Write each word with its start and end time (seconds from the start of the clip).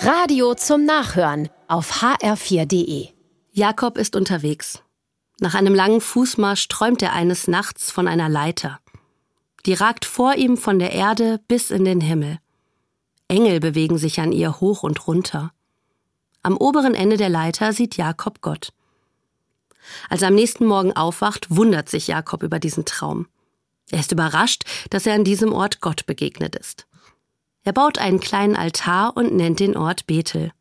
Radio 0.00 0.54
zum 0.54 0.84
Nachhören 0.84 1.48
auf 1.66 2.02
hr4.de. 2.02 3.08
Jakob 3.50 3.98
ist 3.98 4.14
unterwegs. 4.14 4.80
Nach 5.40 5.56
einem 5.56 5.74
langen 5.74 6.00
Fußmarsch 6.00 6.68
träumt 6.68 7.02
er 7.02 7.14
eines 7.14 7.48
Nachts 7.48 7.90
von 7.90 8.06
einer 8.06 8.28
Leiter. 8.28 8.78
Die 9.66 9.74
ragt 9.74 10.04
vor 10.04 10.36
ihm 10.36 10.56
von 10.56 10.78
der 10.78 10.92
Erde 10.92 11.40
bis 11.48 11.72
in 11.72 11.84
den 11.84 12.00
Himmel. 12.00 12.38
Engel 13.26 13.58
bewegen 13.58 13.98
sich 13.98 14.20
an 14.20 14.30
ihr 14.30 14.60
hoch 14.60 14.84
und 14.84 15.08
runter. 15.08 15.52
Am 16.44 16.56
oberen 16.56 16.94
Ende 16.94 17.16
der 17.16 17.28
Leiter 17.28 17.72
sieht 17.72 17.96
Jakob 17.96 18.40
Gott. 18.40 18.72
Als 20.08 20.22
er 20.22 20.28
am 20.28 20.36
nächsten 20.36 20.66
Morgen 20.66 20.92
aufwacht, 20.92 21.48
wundert 21.50 21.88
sich 21.88 22.06
Jakob 22.06 22.44
über 22.44 22.60
diesen 22.60 22.84
Traum. 22.84 23.26
Er 23.90 23.98
ist 23.98 24.12
überrascht, 24.12 24.62
dass 24.90 25.06
er 25.06 25.14
an 25.14 25.24
diesem 25.24 25.52
Ort 25.52 25.80
Gott 25.80 26.06
begegnet 26.06 26.54
ist. 26.54 26.86
Er 27.68 27.74
baut 27.74 27.98
einen 27.98 28.18
kleinen 28.18 28.56
Altar 28.56 29.14
und 29.14 29.34
nennt 29.34 29.60
den 29.60 29.76
Ort 29.76 30.06
Bethel. 30.06 30.52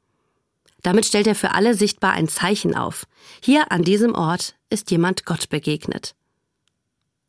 Damit 0.82 1.05
stellt 1.05 1.26
er 1.26 1.36
für 1.36 1.52
alle 1.52 1.73
sichtbar 1.73 2.12
ein 2.12 2.27
Zeichen 2.27 2.76
auf. 2.76 3.08
Hier 3.41 3.72
an 3.72 3.84
diesem 3.84 4.13
Ort 4.13 4.55
ist 4.70 4.91
jemand 4.91 5.23
Gott 5.23 5.48
begegnet. 5.48 6.16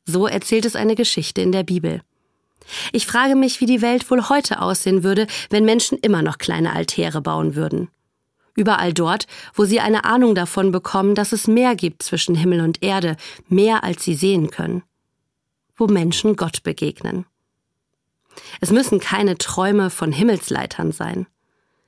So 0.05 0.27
erzählt 0.27 0.65
es 0.65 0.75
eine 0.75 0.97
Geschichte 0.97 1.43
in 1.43 1.53
der 1.53 1.63
Bibel. 1.63 2.03
Ich 2.91 3.07
frage 3.07 3.37
mich, 3.37 3.61
wie 3.61 3.67
die 3.67 3.81
Welt 3.81 4.11
wohl 4.11 4.29
heute 4.29 4.63
aussehen 4.63 5.05
würde, 5.05 5.29
wenn 5.49 5.65
Menschen 5.65 5.97
immer 5.99 6.23
noch 6.23 6.39
kleine 6.39 6.73
Altäre 6.73 7.21
bauen 7.21 7.55
würden. 7.55 7.89
Überall 8.57 8.93
dort, 8.93 9.29
wo 9.55 9.65
sie 9.65 9.79
eine 9.79 10.05
Ahnung 10.05 10.35
davon 10.35 10.73
bekommen, 10.73 11.15
dass 11.15 11.31
es 11.31 11.47
mehr 11.47 11.77
gibt 11.77 12.03
zwischen 12.03 12.35
Himmel 12.35 12.63
und 12.63 12.83
Erde, 12.83 13.17
mehr 13.47 13.85
als 13.85 14.03
sie 14.03 14.15
sehen 14.15 14.51
können. 14.51 14.83
Wo 15.77 15.87
Menschen 15.87 16.35
Gott 16.35 16.65
begegnen. 16.65 17.27
Es 18.61 18.71
müssen 18.71 19.01
keine 19.01 19.39
Träume 19.39 19.91
von 19.91 20.13
Himmelsleitern 20.13 20.93
sein. 20.93 21.27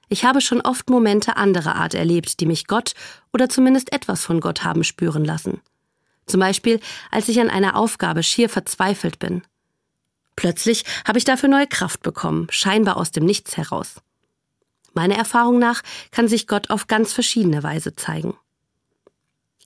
Ich 0.09 0.25
habe 0.25 0.41
schon 0.41 0.61
oft 0.61 0.91
Momente 0.91 1.37
anderer 1.37 1.77
Art 1.77 1.95
erlebt, 1.95 2.41
die 2.41 2.47
mich 2.47 2.67
Gott 2.67 2.95
oder 3.33 3.49
zumindest 3.49 3.93
etwas 3.93 4.25
von 4.25 4.41
Gott 4.41 4.65
haben 4.65 4.83
spüren 4.83 5.25
lassen. 5.25 5.61
Zum 6.27 6.41
Beispiel, 6.41 6.81
als 7.11 7.29
ich 7.29 7.41
an 7.41 7.51
einer 7.51 7.77
Aufgabe 7.77 8.23
schier 8.23 8.49
verzweifelt 8.49 9.19
bin. 9.19 9.43
Plötzlich 10.37 10.85
habe 11.07 11.19
ich 11.19 11.25
dafür 11.25 11.49
neue 11.49 11.67
Kraft 11.67 12.03
bekommen, 12.03 12.47
scheinbar 12.51 12.97
aus 12.97 13.11
dem 13.11 13.25
Nichts 13.25 13.57
heraus. 13.57 13.97
Meiner 14.95 15.17
Erfahrung 15.17 15.59
nach 15.59 15.83
kann 16.11 16.29
sich 16.29 16.47
Gott 16.47 16.71
auf 16.71 16.87
ganz 16.87 17.13
verschiedene 17.13 17.63
Weise 17.63 17.95
zeigen. 17.95 18.37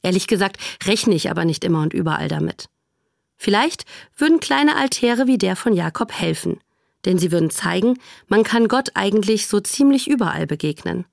Ehrlich 0.03 0.27
gesagt 0.27 0.59
rechne 0.85 1.15
ich 1.15 1.31
aber 1.31 1.47
nicht 1.47 1.65
immer 1.65 1.81
und 1.81 1.95
überall 1.95 2.29
damit. 2.29 2.69
Vielleicht 3.37 3.85
würden 4.17 4.41
kleine 4.41 4.77
Altäre 4.77 5.27
wie 5.27 5.39
der 5.39 5.57
von 5.57 5.73
Jakob 5.73 6.13
helfen, 6.13 6.61
denn 7.05 7.19
sie 7.19 7.33
würden 7.33 7.51
zeigen, 7.51 7.99
man 8.29 8.43
kann 8.43 8.69
Gott 8.69 8.91
eigentlich 8.95 9.47
so 9.47 9.61
ziemlich 9.61 10.09
überall 10.09 10.47
begegnen. 10.47 11.07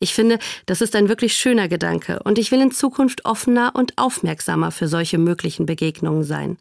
Ich 0.00 0.14
finde, 0.14 0.38
das 0.66 0.80
ist 0.80 0.94
ein 0.94 1.08
wirklich 1.08 1.34
schöner 1.34 1.68
Gedanke 1.68 2.20
und 2.22 2.38
ich 2.38 2.52
will 2.52 2.60
in 2.60 2.70
Zukunft 2.70 3.24
offener 3.24 3.72
und 3.74 3.98
aufmerksamer 3.98 4.70
für 4.70 4.86
solche 4.86 5.18
möglichen 5.18 5.66
Begegnungen 5.66 6.22
sein. 6.22 6.58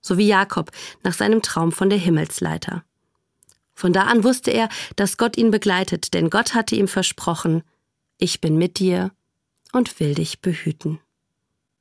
So 0.00 0.16
wie 0.16 0.28
Jakob 0.28 0.70
nach 1.02 1.12
seinem 1.12 1.42
Traum 1.42 1.72
von 1.72 1.90
der 1.90 1.98
Himmelsleiter. 1.98 2.84
Von 3.74 3.92
da 3.92 4.02
an 4.02 4.22
wusste 4.22 4.50
er, 4.50 4.68
dass 4.96 5.16
Gott 5.16 5.36
ihn 5.36 5.50
begleitet, 5.50 6.14
denn 6.14 6.30
Gott 6.30 6.54
hatte 6.54 6.76
ihm 6.76 6.88
versprochen, 6.88 7.62
ich 8.18 8.40
bin 8.40 8.56
mit 8.58 8.78
dir 8.78 9.10
und 9.72 9.98
will 9.98 10.14
dich 10.14 10.40
behüten. 10.40 11.00